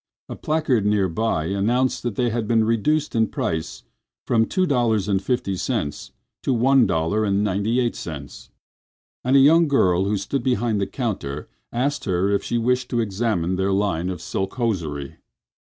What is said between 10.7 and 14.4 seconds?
the counter asked her if she wished to examine their line of